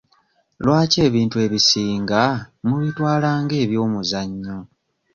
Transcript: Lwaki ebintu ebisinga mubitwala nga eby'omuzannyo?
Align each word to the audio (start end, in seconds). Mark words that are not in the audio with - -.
Lwaki 0.63 0.97
ebintu 1.07 1.37
ebisinga 1.45 2.21
mubitwala 2.67 3.29
nga 3.41 3.55
eby'omuzannyo? 3.63 4.57